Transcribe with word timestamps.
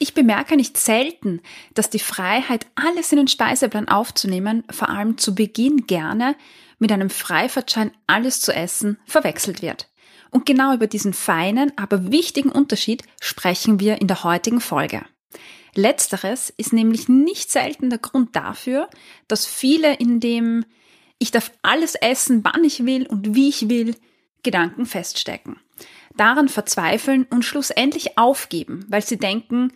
Ich 0.00 0.14
bemerke 0.14 0.56
nicht 0.56 0.76
selten, 0.78 1.40
dass 1.74 1.90
die 1.90 1.98
Freiheit, 1.98 2.66
alles 2.76 3.10
in 3.10 3.18
den 3.18 3.26
Speiseplan 3.26 3.88
aufzunehmen, 3.88 4.62
vor 4.70 4.88
allem 4.88 5.18
zu 5.18 5.34
Beginn 5.34 5.88
gerne 5.88 6.36
mit 6.78 6.92
einem 6.92 7.10
Freifahrtschein 7.10 7.90
alles 8.06 8.40
zu 8.40 8.54
essen 8.54 8.98
verwechselt 9.06 9.60
wird. 9.60 9.88
Und 10.30 10.46
genau 10.46 10.72
über 10.72 10.86
diesen 10.86 11.14
feinen, 11.14 11.72
aber 11.76 12.12
wichtigen 12.12 12.50
Unterschied 12.50 13.02
sprechen 13.20 13.80
wir 13.80 14.00
in 14.00 14.06
der 14.06 14.22
heutigen 14.22 14.60
Folge. 14.60 15.04
Letzteres 15.74 16.50
ist 16.56 16.72
nämlich 16.72 17.08
nicht 17.08 17.50
selten 17.50 17.90
der 17.90 17.98
Grund 17.98 18.36
dafür, 18.36 18.88
dass 19.26 19.46
viele 19.46 19.94
in 19.94 20.20
dem 20.20 20.64
ich 21.20 21.32
darf 21.32 21.50
alles 21.62 21.96
essen, 21.96 22.44
wann 22.44 22.62
ich 22.62 22.86
will 22.86 23.04
und 23.04 23.34
wie 23.34 23.48
ich 23.48 23.68
will, 23.68 23.96
Gedanken 24.44 24.86
feststecken 24.86 25.56
daran 26.18 26.48
verzweifeln 26.48 27.26
und 27.30 27.44
schlussendlich 27.44 28.18
aufgeben, 28.18 28.84
weil 28.88 29.02
sie 29.02 29.16
denken, 29.16 29.72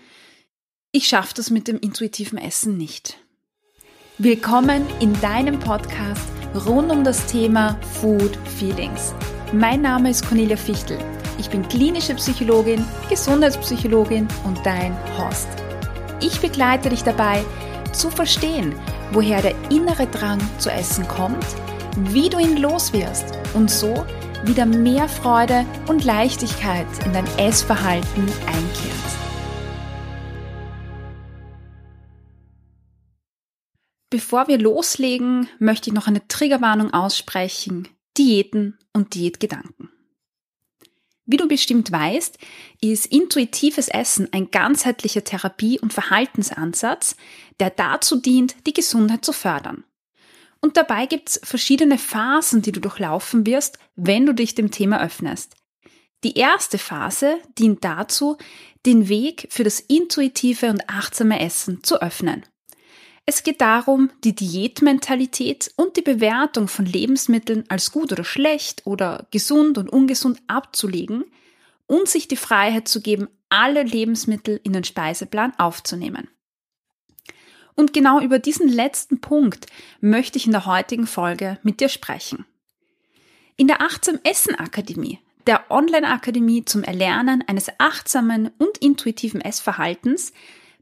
ich 0.91 1.09
schaffe 1.09 1.35
das 1.35 1.51
mit 1.51 1.69
dem 1.69 1.79
intuitiven 1.79 2.37
Essen 2.37 2.77
nicht. 2.77 3.19
Willkommen 4.19 4.87
in 5.01 5.19
deinem 5.21 5.59
Podcast 5.59 6.29
rund 6.67 6.93
um 6.93 7.03
das 7.03 7.25
Thema 7.27 7.79
Food 8.01 8.37
Feelings. 8.59 9.15
Mein 9.53 9.81
Name 9.81 10.11
ist 10.11 10.27
Cornelia 10.27 10.57
Fichtel. 10.57 10.99
Ich 11.39 11.49
bin 11.49 11.67
klinische 11.67 12.15
Psychologin, 12.15 12.85
Gesundheitspsychologin 13.09 14.29
und 14.45 14.65
dein 14.67 14.97
Host. 15.17 15.49
Ich 16.21 16.41
begleite 16.41 16.91
dich 16.91 17.03
dabei, 17.03 17.43
zu 17.93 18.11
verstehen, 18.11 18.75
woher 19.13 19.43
der 19.43 19.55
innere 19.71 20.07
Drang 20.07 20.41
zu 20.59 20.71
essen 20.71 21.07
kommt, 21.09 21.45
wie 21.97 22.29
du 22.29 22.39
ihn 22.39 22.57
loswirst 22.57 23.25
und 23.55 23.71
so 23.71 24.07
wieder 24.45 24.67
mehr 24.67 25.09
Freude 25.09 25.65
und 25.89 26.05
Leichtigkeit 26.05 26.87
in 27.05 27.13
dein 27.13 27.27
Essverhalten 27.39 28.25
einkehrt. 28.47 29.03
Bevor 34.11 34.49
wir 34.49 34.59
loslegen, 34.59 35.49
möchte 35.59 35.91
ich 35.91 35.95
noch 35.95 36.07
eine 36.07 36.27
Triggerwarnung 36.29 36.93
aussprechen. 36.93 37.89
Diäten 38.19 38.79
und 38.93 39.15
Diätgedanken. 39.15 39.91
Wie 41.25 41.39
du 41.39 41.49
bestimmt 41.49 41.91
weißt, 41.91 42.37
ist 42.83 43.07
intuitives 43.07 43.89
Essen 43.89 44.29
ein 44.33 44.51
ganzheitlicher 44.51 45.25
Therapie- 45.25 45.81
und 45.81 45.93
Verhaltensansatz, 45.93 47.17
der 47.59 47.71
dazu 47.71 48.17
dient, 48.21 48.55
die 48.67 48.75
Gesundheit 48.75 49.25
zu 49.25 49.33
fördern. 49.33 49.85
Und 50.63 50.77
dabei 50.77 51.07
gibt's 51.07 51.41
verschiedene 51.43 51.99
Phasen, 51.99 52.63
die 52.63 52.73
du 52.73 52.81
durchlaufen 52.81 53.45
wirst, 53.45 53.79
wenn 53.97 54.25
du 54.25 54.33
dich 54.33 54.55
dem 54.55 54.71
Thema 54.71 55.03
öffnest. 55.03 55.57
Die 56.25 56.37
erste 56.39 56.79
Phase 56.79 57.39
dient 57.59 57.85
dazu, 57.85 58.39
den 58.87 59.09
Weg 59.09 59.49
für 59.51 59.65
das 59.65 59.81
intuitive 59.81 60.71
und 60.71 60.89
achtsame 60.89 61.41
Essen 61.41 61.83
zu 61.83 62.01
öffnen. 62.01 62.45
Es 63.27 63.43
geht 63.43 63.61
darum, 63.61 64.11
die 64.25 64.35
Diätmentalität 64.35 65.73
und 65.77 65.97
die 65.97 66.03
Bewertung 66.03 66.69
von 66.69 66.87
Lebensmitteln 66.87 67.65
als 67.69 67.93
gut 67.93 68.13
oder 68.13 68.25
schlecht 68.25 68.83
oder 68.85 69.27
gesund 69.31 69.79
und 69.79 69.89
ungesund 69.89 70.41
abzulegen 70.47 71.25
und 71.87 72.09
sich 72.09 72.27
die 72.29 72.37
Freiheit 72.37 72.89
zu 72.89 73.01
geben, 73.01 73.29
alle 73.49 73.83
Lebensmittel 73.83 74.61
in 74.65 74.73
den 74.73 74.85
Speiseplan 74.85 75.53
aufzunehmen. 75.59 76.29
Und 77.75 77.93
genau 77.93 78.21
über 78.21 78.39
diesen 78.39 78.69
letzten 78.69 79.21
Punkt 79.21 79.67
möchte 80.01 80.39
ich 80.39 80.47
in 80.47 80.53
der 80.53 80.67
heutigen 80.67 81.07
Folge 81.07 81.59
mit 81.63 81.81
dir 81.81 81.89
sprechen. 81.89 82.45
In 83.57 83.67
der 83.67 83.81
Achtsam 83.83 84.19
Essen 84.25 84.55
Akademie, 84.55 85.19
der 85.47 85.71
Online-Akademie 85.71 86.65
zum 86.65 86.85
Erlernen 86.85 87.45
eines 87.47 87.69
achtsamen 87.79 88.51
und 88.59 88.79
intuitiven 88.79 89.41
Essverhaltens, 89.41 90.33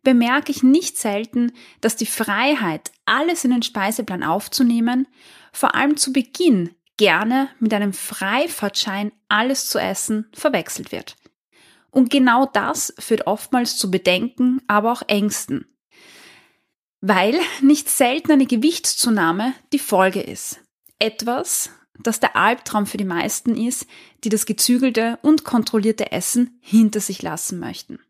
bemerke 0.03 0.51
ich 0.51 0.63
nicht 0.63 0.97
selten, 0.99 1.53
dass 1.81 1.97
die 1.97 2.07
Freiheit, 2.07 2.91
alles 3.05 3.45
in 3.45 3.51
den 3.51 3.63
Speiseplan 3.63 4.23
aufzunehmen, 4.23 5.07
vor 5.53 5.75
allem 5.75 5.97
zu 5.97 6.13
Beginn 6.13 6.75
gerne 6.97 7.49
mit 7.59 7.73
einem 7.75 7.93
Freifahrtschein 7.93 9.13
alles 9.29 9.69
zu 9.69 9.79
essen 9.79 10.27
verwechselt 10.33 10.93
wird. 10.93 11.17
Und 11.91 12.11
genau 12.11 12.47
das 12.47 12.95
führt 12.99 13.27
oftmals 13.27 13.77
zu 13.77 13.91
Bedenken, 13.91 14.63
aber 14.69 14.93
auch 14.93 15.03
Ängsten, 15.09 15.67
weil 17.01 17.39
nicht 17.63 17.89
selten 17.89 18.33
eine 18.33 18.47
Gewichtszunahme 18.47 19.55
die 19.73 19.79
Folge 19.79 20.21
ist. 20.21 20.61
Etwas, 20.99 21.71
das 21.99 22.21
der 22.21 22.37
Albtraum 22.37 22.87
für 22.87 22.99
die 22.99 23.05
meisten 23.05 23.57
ist, 23.57 23.87
die 24.25 24.29
das 24.29 24.47
gezügelte 24.47 25.19
und 25.23 25.45
kontrollierte 25.45 26.13
Essen 26.13 26.59
hinter 26.61 27.01
sich 27.01 27.23
lassen 27.23 27.59
möchten. 27.59 28.01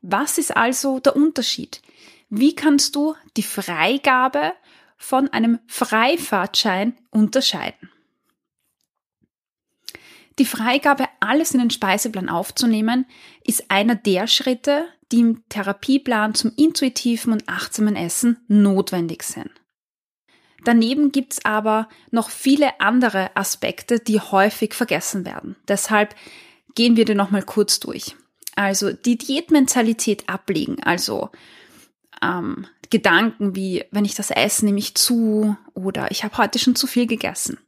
Was 0.00 0.38
ist 0.38 0.56
also 0.56 1.00
der 1.00 1.16
Unterschied? 1.16 1.82
Wie 2.28 2.54
kannst 2.54 2.94
du 2.94 3.14
die 3.36 3.42
Freigabe 3.42 4.52
von 4.96 5.28
einem 5.28 5.58
Freifahrtschein 5.66 6.96
unterscheiden? 7.10 7.90
Die 10.38 10.44
Freigabe, 10.44 11.06
alles 11.18 11.52
in 11.52 11.58
den 11.58 11.70
Speiseplan 11.70 12.28
aufzunehmen, 12.28 13.06
ist 13.42 13.70
einer 13.70 13.96
der 13.96 14.28
Schritte, 14.28 14.86
die 15.12 15.20
im 15.20 15.48
Therapieplan 15.48 16.34
zum 16.34 16.52
intuitiven 16.56 17.32
und 17.32 17.48
achtsamen 17.48 17.96
Essen 17.96 18.38
notwendig 18.48 19.22
sind. 19.22 19.50
Daneben 20.64 21.12
gibt's 21.12 21.44
aber 21.44 21.88
noch 22.10 22.30
viele 22.30 22.80
andere 22.80 23.36
Aspekte, 23.36 24.00
die 24.00 24.20
häufig 24.20 24.74
vergessen 24.74 25.24
werden. 25.24 25.56
Deshalb 25.68 26.14
gehen 26.74 26.96
wir 26.96 27.04
die 27.04 27.14
nochmal 27.14 27.42
kurz 27.42 27.80
durch. 27.80 28.16
Also 28.56 28.92
die 28.92 29.16
Diätmentalität 29.16 30.28
ablegen, 30.28 30.82
also 30.82 31.30
ähm, 32.20 32.66
Gedanken 32.90 33.54
wie, 33.54 33.84
wenn 33.92 34.04
ich 34.04 34.14
das 34.14 34.30
esse, 34.30 34.64
nehme 34.64 34.78
ich 34.78 34.94
zu 34.94 35.56
oder 35.74 36.10
ich 36.10 36.24
habe 36.24 36.38
heute 36.38 36.58
schon 36.58 36.74
zu 36.74 36.86
viel 36.86 37.06
gegessen. 37.06 37.58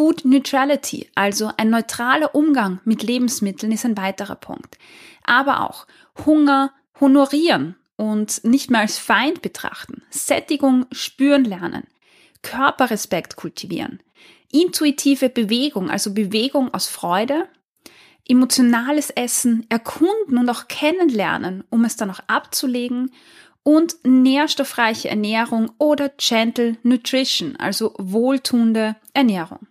Food 0.00 0.24
Neutrality, 0.24 1.10
also 1.14 1.50
ein 1.58 1.68
neutraler 1.68 2.34
Umgang 2.34 2.80
mit 2.86 3.02
Lebensmitteln, 3.02 3.70
ist 3.70 3.84
ein 3.84 3.98
weiterer 3.98 4.36
Punkt. 4.36 4.78
Aber 5.24 5.68
auch 5.68 5.86
Hunger 6.24 6.72
honorieren 6.98 7.76
und 7.96 8.42
nicht 8.42 8.70
mehr 8.70 8.80
als 8.80 8.96
Feind 8.96 9.42
betrachten, 9.42 10.02
Sättigung 10.08 10.86
spüren 10.90 11.44
lernen, 11.44 11.86
Körperrespekt 12.40 13.36
kultivieren, 13.36 14.02
intuitive 14.50 15.28
Bewegung, 15.28 15.90
also 15.90 16.14
Bewegung 16.14 16.72
aus 16.72 16.86
Freude, 16.86 17.46
emotionales 18.26 19.10
Essen 19.10 19.66
erkunden 19.68 20.38
und 20.38 20.48
auch 20.48 20.66
kennenlernen, 20.68 21.62
um 21.68 21.84
es 21.84 21.96
dann 21.96 22.10
auch 22.10 22.20
abzulegen 22.26 23.12
und 23.64 23.96
nährstoffreiche 24.04 25.10
Ernährung 25.10 25.70
oder 25.76 26.08
Gentle 26.08 26.78
Nutrition, 26.84 27.56
also 27.56 27.92
wohltuende 27.98 28.96
Ernährung. 29.12 29.66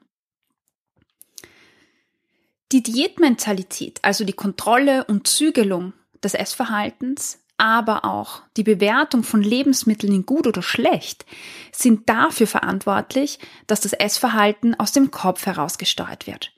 Die 2.72 2.84
Diätmentalität, 2.84 4.00
also 4.04 4.24
die 4.24 4.34
Kontrolle 4.34 5.06
und 5.06 5.28
Zügelung 5.28 5.94
des 6.24 6.36
Essverhaltens, 6.36 7.40
aber 7.58 8.06
auch 8.06 8.44
die 8.58 8.64
Bewertung 8.64 9.24
von 9.24 9.42
Lebensmitteln 9.42 10.14
in 10.14 10.26
gut 10.26 10.46
oder 10.46 10.62
schlecht, 10.62 11.26
sind 11.72 12.08
dafür 12.08 12.48
verantwortlich, 12.48 13.40
dass 13.68 13.82
das 13.82 13.94
Essverhalten 13.94 14.80
aus 14.80 14.92
dem 14.92 15.12
Kopf 15.12 15.46
heraus 15.46 15.78
gesteuert 15.78 16.28
wird 16.28 16.54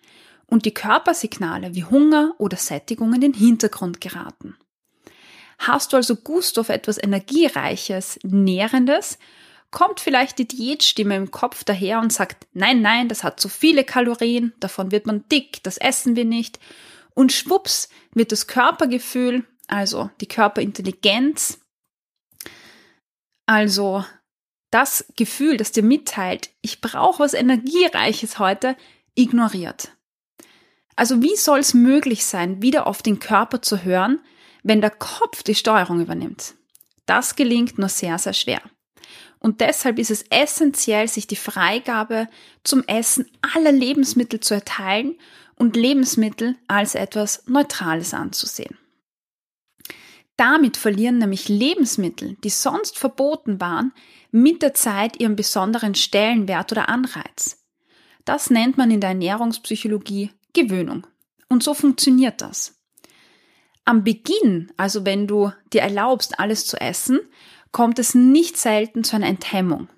und 0.47 0.66
die 0.66 0.73
Körpersignale 0.73 1.73
wie 1.75 1.85
Hunger 1.85 2.35
oder 2.38 2.57
Sättigung 2.57 3.13
in 3.13 3.22
den 3.22 3.33
Hintergrund 3.33 4.01
geraten. 4.01 4.57
Hast 5.59 5.93
du 5.93 5.97
also 5.97 6.17
Gust 6.17 6.59
auf 6.59 6.69
etwas 6.69 7.01
Energiereiches, 7.01 8.19
Nährendes, 8.23 9.17
kommt 9.71 9.99
vielleicht 9.99 10.37
die 10.37 10.47
Diätstimme 10.47 11.15
im 11.15 11.31
Kopf 11.31 11.63
daher 11.63 11.99
und 11.99 12.11
sagt, 12.13 12.47
nein, 12.53 12.81
nein, 12.81 13.07
das 13.07 13.23
hat 13.23 13.39
zu 13.39 13.49
viele 13.49 13.83
Kalorien, 13.83 14.53
davon 14.59 14.91
wird 14.91 15.05
man 15.05 15.27
dick, 15.29 15.63
das 15.63 15.77
essen 15.77 16.15
wir 16.15 16.25
nicht. 16.25 16.59
Und 17.13 17.31
schwupps 17.31 17.89
wird 18.13 18.31
das 18.31 18.47
Körpergefühl, 18.47 19.46
also 19.67 20.09
die 20.19 20.28
Körperintelligenz, 20.28 21.59
also 23.46 24.05
das 24.72 25.05
Gefühl, 25.17 25.57
das 25.57 25.72
dir 25.72 25.84
mitteilt, 25.84 26.49
ich 26.61 26.81
brauche 26.81 27.23
was 27.23 27.34
Energiereiches 27.34 28.40
heute, 28.40 28.78
ignoriert. 29.16 29.91
Also 30.96 31.22
wie 31.22 31.35
soll 31.35 31.59
es 31.59 31.73
möglich 31.73 32.25
sein, 32.25 32.61
wieder 32.61 32.87
auf 32.87 33.01
den 33.01 33.19
Körper 33.19 33.61
zu 33.61 33.84
hören, 33.84 34.19
wenn 34.63 34.81
der 34.81 34.91
Kopf 34.91 35.43
die 35.43 35.55
Steuerung 35.55 36.01
übernimmt? 36.01 36.53
Das 37.05 37.35
gelingt 37.35 37.78
nur 37.78 37.90
sehr, 37.90 38.17
sehr 38.17 38.34
schwer. 38.34 38.61
Und 39.39 39.61
deshalb 39.61 39.99
ist 39.99 40.11
es 40.11 40.23
essentiell, 40.29 41.07
sich 41.07 41.27
die 41.27 41.35
Freigabe 41.35 42.27
zum 42.63 42.83
Essen 42.83 43.25
aller 43.55 43.71
Lebensmittel 43.71 44.39
zu 44.39 44.53
erteilen 44.53 45.17
und 45.55 45.75
Lebensmittel 45.75 46.55
als 46.67 46.95
etwas 46.95 47.43
Neutrales 47.47 48.13
anzusehen. 48.13 48.77
Damit 50.37 50.77
verlieren 50.77 51.19
nämlich 51.19 51.49
Lebensmittel, 51.49 52.35
die 52.43 52.49
sonst 52.49 52.97
verboten 52.97 53.61
waren, 53.61 53.93
mit 54.31 54.61
der 54.61 54.73
Zeit 54.73 55.19
ihren 55.19 55.35
besonderen 55.35 55.93
Stellenwert 55.93 56.71
oder 56.71 56.89
Anreiz. 56.89 57.63
Das 58.25 58.49
nennt 58.49 58.77
man 58.77 58.89
in 58.91 59.01
der 59.01 59.09
Ernährungspsychologie 59.09 60.31
Gewöhnung. 60.53 61.05
Und 61.49 61.63
so 61.63 61.73
funktioniert 61.73 62.41
das. 62.41 62.79
Am 63.85 64.03
Beginn, 64.03 64.71
also 64.77 65.05
wenn 65.05 65.27
du 65.27 65.51
dir 65.73 65.81
erlaubst, 65.81 66.39
alles 66.39 66.65
zu 66.65 66.79
essen, 66.79 67.19
kommt 67.72 68.00
es 68.00 68.16
nicht 68.16 68.58
selten 68.58 69.03
zu 69.03 69.16
einer 69.16 69.28
Enthemmung. 69.28 69.90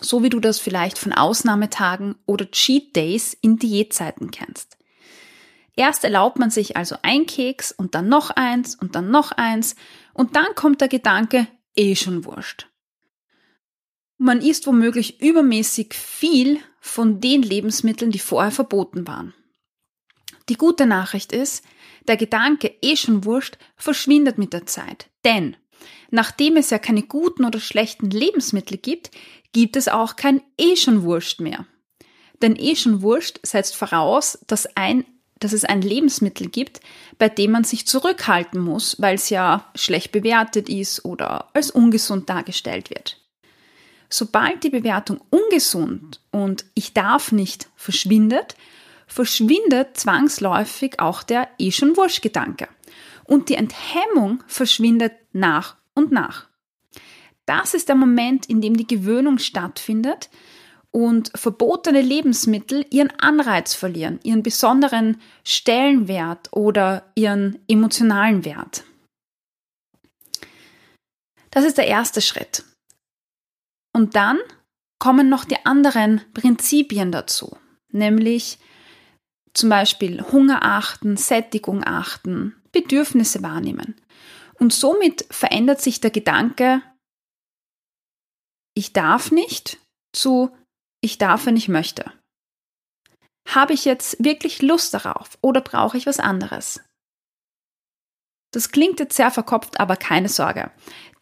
So 0.00 0.22
wie 0.22 0.28
du 0.28 0.40
das 0.40 0.60
vielleicht 0.60 0.98
von 0.98 1.12
Ausnahmetagen 1.12 2.16
oder 2.26 2.50
Cheat 2.50 2.94
Days 2.94 3.34
in 3.34 3.58
Diätzeiten 3.58 4.30
kennst. 4.30 4.76
Erst 5.76 6.04
erlaubt 6.04 6.38
man 6.38 6.50
sich 6.50 6.76
also 6.76 6.96
ein 7.02 7.26
Keks 7.26 7.72
und 7.72 7.94
dann 7.94 8.08
noch 8.08 8.30
eins 8.30 8.74
und 8.74 8.94
dann 8.94 9.10
noch 9.10 9.32
eins 9.32 9.76
und 10.12 10.36
dann 10.36 10.54
kommt 10.54 10.80
der 10.80 10.88
Gedanke, 10.88 11.46
eh 11.76 11.96
schon 11.96 12.24
wurscht. 12.24 12.66
Man 14.18 14.42
isst 14.42 14.66
womöglich 14.66 15.20
übermäßig 15.20 15.94
viel 15.94 16.60
von 16.80 17.20
den 17.20 17.42
Lebensmitteln, 17.42 18.10
die 18.10 18.18
vorher 18.18 18.50
verboten 18.50 19.06
waren. 19.06 19.32
Die 20.48 20.56
gute 20.56 20.84
Nachricht 20.84 21.32
ist, 21.32 21.64
der 22.06 22.16
Gedanke 22.16 22.74
eh 22.82 22.96
schon 22.96 23.24
wurscht 23.24 23.56
verschwindet 23.76 24.36
mit 24.36 24.52
der 24.52 24.66
Zeit. 24.66 25.08
Denn 25.24 25.56
nachdem 26.10 26.56
es 26.56 26.70
ja 26.70 26.78
keine 26.78 27.02
guten 27.02 27.44
oder 27.44 27.60
schlechten 27.60 28.10
Lebensmittel 28.10 28.78
gibt, 28.78 29.10
gibt 29.52 29.76
es 29.76 29.88
auch 29.88 30.16
kein 30.16 30.42
eh 30.58 30.76
schon 30.76 31.02
wurscht 31.02 31.40
mehr. 31.40 31.66
Denn 32.42 32.56
eh 32.56 32.76
schon 32.76 33.02
wurscht 33.02 33.40
setzt 33.42 33.76
voraus, 33.76 34.38
dass 34.46 34.66
ein 34.76 35.04
dass 35.40 35.54
es 35.54 35.64
ein 35.64 35.80
Lebensmittel 35.80 36.48
gibt, 36.48 36.80
bei 37.18 37.28
dem 37.28 37.52
man 37.52 37.64
sich 37.64 37.86
zurückhalten 37.86 38.60
muss, 38.60 39.00
weil 39.00 39.14
es 39.14 39.30
ja 39.30 39.70
schlecht 39.74 40.12
bewertet 40.12 40.68
ist 40.68 41.04
oder 41.04 41.48
als 41.54 41.70
ungesund 41.70 42.28
dargestellt 42.28 42.90
wird. 42.90 43.16
Sobald 44.10 44.62
die 44.64 44.70
Bewertung 44.70 45.20
ungesund 45.30 46.20
und 46.30 46.64
ich 46.74 46.92
darf 46.92 47.32
nicht 47.32 47.68
verschwindet, 47.74 48.54
verschwindet 49.06 49.96
zwangsläufig 49.96 51.00
auch 51.00 51.22
der 51.22 51.48
eh 51.58 51.72
schon 51.72 51.96
wurscht 51.96 52.22
Gedanke. 52.22 52.68
Und 53.30 53.48
die 53.48 53.54
Enthemmung 53.54 54.42
verschwindet 54.48 55.12
nach 55.32 55.76
und 55.94 56.10
nach. 56.10 56.48
Das 57.46 57.74
ist 57.74 57.88
der 57.88 57.94
Moment, 57.94 58.46
in 58.46 58.60
dem 58.60 58.76
die 58.76 58.88
Gewöhnung 58.88 59.38
stattfindet, 59.38 60.30
und 60.92 61.30
verbotene 61.36 62.02
Lebensmittel 62.02 62.84
ihren 62.90 63.10
Anreiz 63.20 63.74
verlieren, 63.74 64.18
ihren 64.24 64.42
besonderen 64.42 65.20
Stellenwert 65.44 66.52
oder 66.52 67.12
ihren 67.14 67.60
emotionalen 67.68 68.44
Wert. 68.44 68.82
Das 71.52 71.64
ist 71.64 71.78
der 71.78 71.86
erste 71.86 72.20
Schritt. 72.20 72.64
Und 73.92 74.16
dann 74.16 74.38
kommen 74.98 75.28
noch 75.28 75.44
die 75.44 75.64
anderen 75.64 76.22
Prinzipien 76.34 77.12
dazu, 77.12 77.56
nämlich 77.92 78.58
zum 79.54 79.68
Beispiel 79.68 80.22
Hunger 80.32 80.64
achten, 80.64 81.16
Sättigung 81.16 81.84
achten, 81.84 82.59
Bedürfnisse 82.72 83.42
wahrnehmen. 83.42 84.00
Und 84.58 84.72
somit 84.72 85.26
verändert 85.30 85.80
sich 85.80 86.00
der 86.00 86.10
Gedanke, 86.10 86.82
ich 88.74 88.92
darf 88.92 89.30
nicht 89.30 89.78
zu 90.12 90.50
ich 91.02 91.18
darf, 91.18 91.46
wenn 91.46 91.56
ich 91.56 91.68
möchte. 91.68 92.12
Habe 93.48 93.72
ich 93.72 93.84
jetzt 93.84 94.22
wirklich 94.22 94.62
Lust 94.62 94.94
darauf 94.94 95.38
oder 95.40 95.60
brauche 95.60 95.96
ich 95.96 96.06
was 96.06 96.20
anderes? 96.20 96.80
Das 98.52 98.70
klingt 98.72 98.98
jetzt 99.00 99.16
sehr 99.16 99.30
verkopft, 99.30 99.78
aber 99.78 99.96
keine 99.96 100.28
Sorge. 100.28 100.70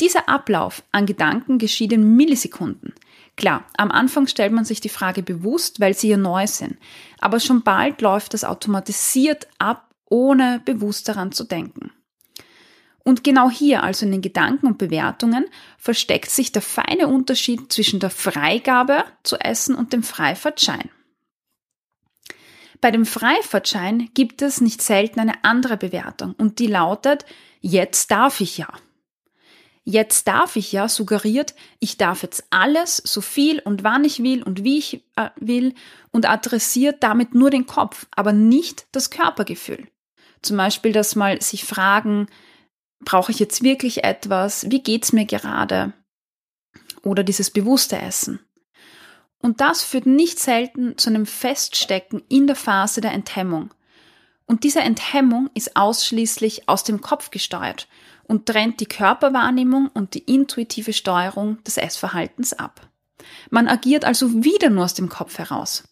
Dieser 0.01 0.29
Ablauf 0.29 0.83
an 0.93 1.07
Gedanken 1.07 1.59
geschieht 1.59 1.93
in 1.93 2.17
Millisekunden. 2.17 2.95
Klar, 3.37 3.67
am 3.77 3.91
Anfang 3.91 4.27
stellt 4.27 4.53
man 4.53 4.65
sich 4.65 4.81
die 4.81 4.89
Frage 4.89 5.23
bewusst, 5.23 5.79
weil 5.79 5.95
sie 5.95 6.09
ja 6.09 6.17
neu 6.17 6.47
sind, 6.47 6.77
aber 7.21 7.39
schon 7.39 7.63
bald 7.63 8.01
läuft 8.01 8.35
das 8.35 8.45
automatisiert 8.45 9.47
ab, 9.59 9.88
ohne 10.11 10.61
bewusst 10.65 11.09
daran 11.09 11.33
zu 11.33 11.45
denken. 11.45 11.93
Und 13.05 13.25
genau 13.25 13.49
hier, 13.49 13.83
also 13.83 14.05
in 14.05 14.13
den 14.13 14.21
Gedanken 14.21 14.67
und 14.67 14.77
Bewertungen, 14.77 15.47
versteckt 15.79 16.31
sich 16.31 16.53
der 16.53 16.61
feine 16.61 17.09
Unterschied 17.09 17.73
zwischen 17.73 18.01
der 18.01 18.11
Freigabe 18.11 19.05
zu 19.23 19.37
essen 19.37 19.75
und 19.75 19.95
dem 19.95 20.03
Freifahrtschein. 20.03 20.91
Bei 22.81 22.91
dem 22.91 23.07
Freifahrtschein 23.07 24.11
gibt 24.15 24.43
es 24.43 24.61
nicht 24.61 24.83
selten 24.83 25.21
eine 25.21 25.43
andere 25.43 25.77
Bewertung 25.77 26.35
und 26.37 26.59
die 26.59 26.67
lautet, 26.67 27.25
jetzt 27.61 28.11
darf 28.11 28.41
ich 28.41 28.59
ja. 28.59 28.69
Jetzt 29.85 30.29
darf 30.29 30.57
ich 30.57 30.71
ja 30.71 30.87
suggeriert, 30.87 31.55
ich 31.81 31.97
darf 31.97 32.23
jetzt 32.23 32.45
alles, 32.51 32.99
so 32.99 33.23
viel 33.23 33.61
und 33.61 33.85
wann 33.85 34.05
ich 34.05 34.23
will 34.23 34.43
und 34.43 34.63
wie 34.65 34.77
ich 34.77 35.03
äh, 35.17 35.31
will 35.37 35.75
und 36.11 36.29
adressiert 36.29 37.03
damit 37.03 37.35
nur 37.35 37.49
den 37.49 37.65
Kopf, 37.65 38.07
aber 38.11 38.35
nicht 38.35 38.87
das 38.93 39.09
Körpergefühl. 39.09 39.89
Zum 40.43 40.57
Beispiel, 40.57 40.93
dass 40.93 41.17
mal 41.17 41.41
sich 41.41 41.65
fragen, 41.65 42.29
brauche 43.05 43.33
ich 43.33 43.39
jetzt 43.39 43.63
wirklich 43.63 44.05
etwas? 44.05 44.71
Wie 44.71 44.83
geht's 44.83 45.13
mir 45.13 45.25
gerade? 45.25 45.93
Oder 47.03 47.25
dieses 47.25 47.51
bewusste 47.51 47.99
Essen. 47.99 48.41
Und 49.41 49.61
das 49.61 49.83
führt 49.83 50.07
nicht 50.07 50.39
selten 50.39 50.99
zu 50.99 51.11
einem 51.11 51.27
Feststecken 51.27 52.23
in 52.29 52.47
der 52.47 52.57
Phase 52.57 53.01
der 53.01 53.13
Enthemmung. 53.13 53.73
Und 54.47 54.65
diese 54.65 54.81
Enthemmung 54.81 55.51
ist 55.55 55.77
ausschließlich 55.77 56.69
aus 56.69 56.83
dem 56.83 57.01
Kopf 57.01 57.31
gesteuert 57.31 57.87
und 58.25 58.47
trennt 58.47 58.81
die 58.81 58.87
Körperwahrnehmung 58.87 59.89
und 59.93 60.15
die 60.15 60.21
intuitive 60.21 60.93
Steuerung 60.93 61.63
des 61.65 61.77
Essverhaltens 61.77 62.53
ab. 62.53 62.89
Man 63.51 63.69
agiert 63.69 64.05
also 64.05 64.45
wieder 64.45 64.71
nur 64.71 64.85
aus 64.85 64.95
dem 64.95 65.09
Kopf 65.09 65.39
heraus. 65.39 65.85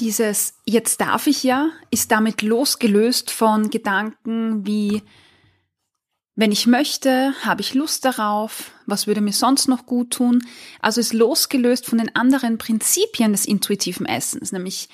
Dieses 0.00 0.54
Jetzt 0.64 1.00
darf 1.00 1.26
ich 1.26 1.44
ja 1.44 1.70
ist 1.90 2.10
damit 2.10 2.42
losgelöst 2.42 3.30
von 3.30 3.70
Gedanken 3.70 4.66
wie 4.66 5.02
wenn 6.36 6.50
ich 6.50 6.66
möchte, 6.66 7.32
habe 7.44 7.60
ich 7.60 7.74
Lust 7.74 8.04
darauf, 8.04 8.72
was 8.86 9.06
würde 9.06 9.20
mir 9.20 9.32
sonst 9.32 9.68
noch 9.68 9.86
gut 9.86 10.14
tun? 10.14 10.44
Also 10.80 11.00
ist 11.00 11.12
losgelöst 11.12 11.86
von 11.86 11.98
den 11.98 12.14
anderen 12.16 12.58
Prinzipien 12.58 13.30
des 13.30 13.46
intuitiven 13.46 14.04
Essens, 14.04 14.50
nämlich 14.50 14.88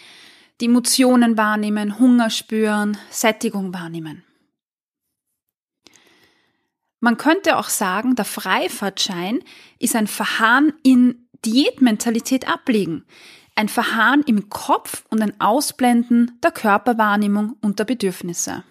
die 0.61 0.67
Emotionen 0.67 1.39
wahrnehmen, 1.39 1.99
Hunger 1.99 2.29
spüren, 2.29 2.99
Sättigung 3.09 3.73
wahrnehmen. 3.73 4.23
Man 7.01 7.17
könnte 7.17 7.57
auch 7.57 7.71
sagen, 7.71 8.15
der 8.15 8.27
Freifahrtschein 8.27 9.41
ist 9.79 9.97
ein 9.97 10.07
Verharren 10.07 10.75
in 10.83 11.27
Diätmentalität 11.47 12.47
ablegen, 12.47 13.07
ein 13.61 13.69
Verharren 13.69 14.23
im 14.23 14.49
Kopf 14.49 15.05
und 15.11 15.21
ein 15.21 15.39
Ausblenden 15.39 16.39
der 16.43 16.51
Körperwahrnehmung 16.51 17.57
und 17.61 17.79
der 17.79 17.85
Bedürfnisse. 17.85 18.65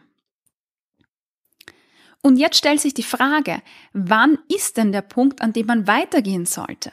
Und 2.25 2.37
jetzt 2.37 2.57
stellt 2.57 2.81
sich 2.81 2.95
die 2.95 3.03
Frage, 3.03 3.61
wann 3.93 4.39
ist 4.47 4.77
denn 4.77 4.91
der 4.91 5.03
Punkt, 5.03 5.43
an 5.43 5.53
dem 5.53 5.67
man 5.67 5.85
weitergehen 5.85 6.47
sollte? 6.47 6.91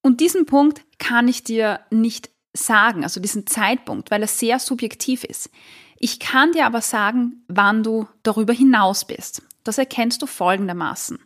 Und 0.00 0.20
diesen 0.20 0.46
Punkt 0.46 0.80
kann 0.96 1.28
ich 1.28 1.44
dir 1.44 1.80
nicht 1.90 2.30
sagen, 2.54 3.02
also 3.02 3.20
diesen 3.20 3.46
Zeitpunkt, 3.46 4.10
weil 4.10 4.22
er 4.22 4.28
sehr 4.28 4.58
subjektiv 4.58 5.24
ist. 5.24 5.50
Ich 5.98 6.20
kann 6.20 6.52
dir 6.52 6.64
aber 6.64 6.80
sagen, 6.80 7.44
wann 7.48 7.82
du 7.82 8.08
darüber 8.22 8.54
hinaus 8.54 9.04
bist. 9.04 9.42
Das 9.62 9.76
erkennst 9.76 10.22
du 10.22 10.26
folgendermaßen. 10.26 11.18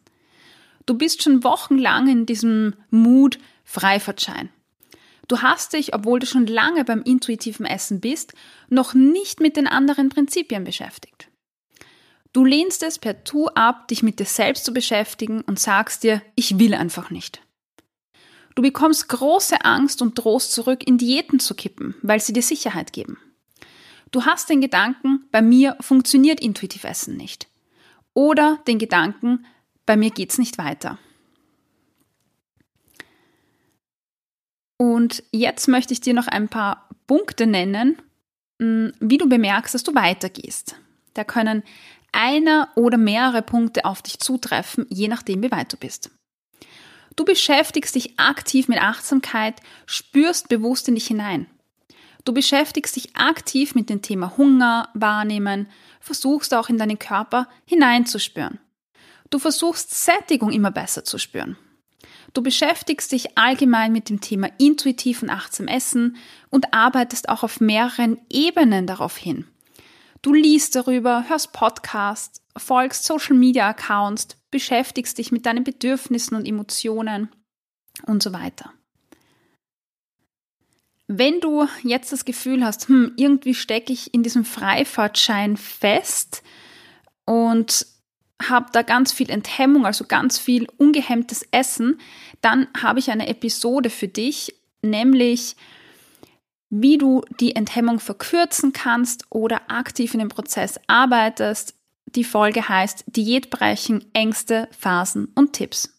Du 0.87 0.95
bist 0.95 1.23
schon 1.23 1.45
wochenlang 1.45 2.09
in 2.09 2.27
diesem 2.27 2.75
Mut 2.91 3.39
Freifahrtschein. 3.63 4.49
Du 5.29 5.41
hast 5.43 5.73
dich, 5.73 5.95
obwohl 5.95 6.19
du 6.19 6.27
schon 6.27 6.49
lange 6.49 6.85
beim 6.85 7.03
intuitiven 7.05 7.65
Essen 7.65 8.01
bist, 8.01 8.33
noch 8.71 8.93
nicht 8.93 9.39
mit 9.39 9.57
den 9.57 9.69
anderen 9.69 10.09
Prinzipien 10.09 10.65
beschäftigt. 10.65 11.29
Du 12.37 12.45
lehnst 12.45 12.83
es 12.83 12.99
per 12.99 13.25
Tu 13.25 13.47
ab, 13.47 13.89
dich 13.89 14.03
mit 14.03 14.21
dir 14.21 14.27
selbst 14.27 14.67
zu 14.67 14.75
beschäftigen 14.75 15.41
und 15.41 15.59
sagst 15.59 16.03
dir, 16.03 16.21
ich 16.35 16.59
will 16.59 16.75
einfach 16.75 17.09
nicht. 17.09 17.41
Du 18.55 18.61
bekommst 18.61 19.09
große 19.09 19.65
Angst 19.65 20.03
und 20.03 20.19
drohst 20.19 20.53
zurück 20.53 20.87
in 20.87 20.99
Diäten 20.99 21.41
zu 21.41 21.55
kippen, 21.55 21.95
weil 22.03 22.21
sie 22.21 22.35
dir 22.35 22.43
Sicherheit 22.43 22.93
geben. 22.93 23.17
Du 24.11 24.27
hast 24.27 24.51
den 24.51 24.61
Gedanken, 24.61 25.25
bei 25.33 25.41
mir 25.41 25.79
funktioniert 25.81 26.41
intuitiv 26.41 26.85
Essen 26.85 27.17
nicht. 27.17 27.49
Oder 28.13 28.59
den 28.67 28.79
Gedanken, 28.79 29.47
bei 29.87 29.97
mir 29.97 30.11
geht's 30.11 30.37
nicht 30.37 30.59
weiter. 30.59 30.99
Und 34.77 35.23
jetzt 35.33 35.69
möchte 35.69 35.95
ich 35.95 36.03
dir 36.03 36.13
noch 36.13 36.29
ein 36.29 36.51
paar 36.51 36.91
Punkte 37.07 37.47
nennen, 37.47 37.97
hm, 38.61 38.93
wie 39.01 39.17
du 39.17 39.27
bemerkst, 39.27 39.75
dass 39.75 39.85
du 39.85 39.95
weitergehst. 39.95 40.77
Da 41.17 41.25
können 41.25 41.63
einer 42.17 42.71
oder 42.75 42.97
mehrere 42.97 43.43
Punkte 43.43 43.85
auf 43.85 44.03
dich 44.03 44.19
zutreffen, 44.19 44.87
je 44.89 45.07
nachdem, 45.07 45.43
wie 45.43 45.51
weit 45.51 45.73
du 45.73 45.77
bist. 45.77 46.11
Du 47.15 47.25
beschäftigst 47.25 47.95
dich 47.95 48.19
aktiv 48.19 48.69
mit 48.69 48.81
Achtsamkeit, 48.81 49.61
spürst 49.87 50.49
bewusst 50.49 50.89
in 50.89 50.95
dich 50.95 51.07
hinein. 51.07 51.47
Du 52.25 52.33
beschäftigst 52.33 52.97
dich 52.97 53.15
aktiv 53.17 53.75
mit 53.75 53.89
dem 53.89 54.03
Thema 54.03 54.37
Hunger, 54.37 54.89
Wahrnehmen, 54.95 55.69
versuchst 56.01 56.53
auch 56.55 56.69
in 56.69 56.79
deinen 56.79 56.99
Körper 56.99 57.49
hineinzuspüren. 57.67 58.59
Du 59.31 59.39
versuchst 59.39 59.95
Sättigung 59.95 60.51
immer 60.51 60.71
besser 60.71 61.05
zu 61.05 61.19
spüren. 61.19 61.57
Du 62.35 62.43
beschäftigst 62.43 63.13
dich 63.13 63.39
allgemein 63.39 63.93
mit 63.93 64.09
dem 64.11 64.21
Thema 64.21 64.51
intuitiv 64.59 65.23
und 65.23 65.31
achtsam 65.31 65.69
Essen 65.69 66.17
und 66.51 66.75
arbeitest 66.75 67.29
auch 67.29 67.43
auf 67.43 67.61
mehreren 67.61 68.19
Ebenen 68.29 68.87
darauf 68.87 69.17
hin. 69.17 69.47
Du 70.23 70.33
liest 70.33 70.75
darüber, 70.75 71.29
hörst 71.29 71.53
Podcasts, 71.53 72.43
folgst 72.57 73.05
Social 73.05 73.37
Media 73.37 73.69
Accounts, 73.69 74.29
beschäftigst 74.51 75.19
dich 75.19 75.33
mit 75.33 75.47
deinen 75.47 75.65
Bedürfnissen 75.65 76.37
und 76.37 76.47
Emotionen 76.47 77.29
und 78.07 78.23
so 78.23 78.33
weiter. 78.33 78.73
Wenn 81.09 81.41
du 81.41 81.69
jetzt 81.83 82.13
das 82.13 82.25
Gefühl 82.25 82.65
hast, 82.65 82.89
hm, 82.89 83.13
irgendwie 83.17 83.55
stecke 83.55 83.93
ich 83.93 84.13
in 84.13 84.23
diesem 84.23 84.45
Freifahrtschein 84.45 85.57
fest 85.57 86.43
und 87.25 87.87
habe 88.43 88.67
da 88.73 88.83
ganz 88.83 89.13
viel 89.13 89.31
Enthemmung, 89.31 89.87
also 89.87 90.05
ganz 90.05 90.39
viel 90.39 90.67
ungehemmtes 90.77 91.47
Essen, 91.53 92.01
dann 92.41 92.67
habe 92.77 92.99
ich 92.99 93.11
eine 93.11 93.29
Episode 93.29 93.89
für 93.89 94.09
dich, 94.09 94.55
nämlich 94.83 95.57
wie 96.71 96.99
du 96.99 97.23
die 97.41 97.55
Enthemmung 97.55 98.01
verkürzen 98.01 98.73
kannst 98.73 99.25
oder 99.31 99.71
aktiv 99.71 100.15
in 100.15 100.21
dem 100.21 100.29
Prozess 100.29 100.81
arbeitest. 100.87 101.75
Die 102.07 102.25
Folge 102.25 102.69
heißt 102.69 103.05
Diätbrechen, 103.09 104.05
Ängste, 104.13 104.69
Phasen 104.77 105.33
und 105.35 105.53
Tipps. 105.53 105.93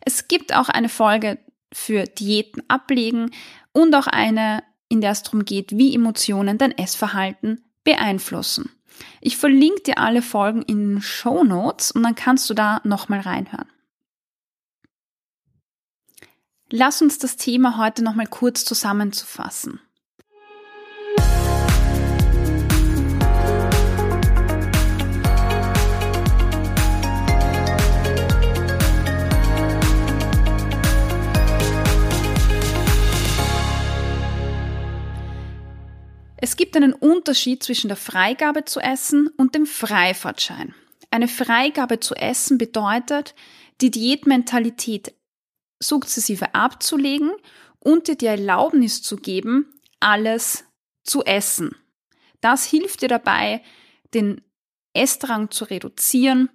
Es 0.00 0.28
gibt 0.28 0.54
auch 0.54 0.68
eine 0.68 0.88
Folge 0.88 1.38
für 1.72 2.04
Diäten 2.04 2.62
ablegen 2.68 3.30
und 3.72 3.94
auch 3.94 4.06
eine, 4.06 4.62
in 4.88 5.00
der 5.00 5.12
es 5.12 5.22
darum 5.22 5.44
geht, 5.44 5.76
wie 5.76 5.94
Emotionen 5.94 6.58
dein 6.58 6.76
Essverhalten 6.76 7.64
beeinflussen. 7.84 8.70
Ich 9.20 9.36
verlinke 9.36 9.82
dir 9.82 9.98
alle 9.98 10.22
Folgen 10.22 10.62
in 10.62 11.00
Show 11.00 11.44
Notes 11.44 11.90
und 11.92 12.02
dann 12.02 12.14
kannst 12.14 12.48
du 12.50 12.54
da 12.54 12.80
nochmal 12.84 13.20
reinhören. 13.20 13.68
Lass 16.70 17.02
uns 17.02 17.18
das 17.18 17.36
Thema 17.36 17.76
heute 17.76 18.02
nochmal 18.02 18.26
kurz 18.26 18.64
zusammenzufassen. 18.64 19.80
Es 36.52 36.56
gibt 36.58 36.76
einen 36.76 36.92
Unterschied 36.92 37.62
zwischen 37.62 37.88
der 37.88 37.96
Freigabe 37.96 38.66
zu 38.66 38.78
essen 38.78 39.28
und 39.38 39.54
dem 39.54 39.64
Freifahrtschein. 39.64 40.74
Eine 41.10 41.26
Freigabe 41.26 41.98
zu 41.98 42.14
essen 42.14 42.58
bedeutet, 42.58 43.34
die 43.80 43.90
Diätmentalität 43.90 45.14
sukzessive 45.82 46.54
abzulegen 46.54 47.32
und 47.78 48.06
dir 48.06 48.16
die 48.16 48.26
Erlaubnis 48.26 49.00
zu 49.00 49.16
geben, 49.16 49.80
alles 49.98 50.66
zu 51.04 51.24
essen. 51.24 51.74
Das 52.42 52.66
hilft 52.66 53.00
dir 53.00 53.08
dabei, 53.08 53.62
den 54.12 54.42
Essdrang 54.92 55.50
zu 55.50 55.64
reduzieren 55.64 56.50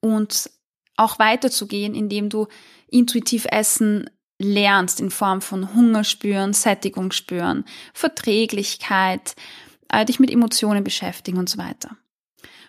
und 0.00 0.48
auch 0.96 1.18
weiterzugehen, 1.18 1.94
indem 1.94 2.30
du 2.30 2.46
intuitiv 2.88 3.44
Essen 3.50 4.08
lernst 4.38 5.00
in 5.00 5.10
Form 5.10 5.40
von 5.40 5.74
Hunger 5.74 6.04
spüren, 6.04 6.52
Sättigung 6.52 7.12
spüren, 7.12 7.64
Verträglichkeit, 7.92 9.34
äh, 9.88 10.04
dich 10.04 10.18
mit 10.18 10.30
Emotionen 10.30 10.84
beschäftigen 10.84 11.38
und 11.38 11.48
so 11.48 11.58
weiter. 11.58 11.96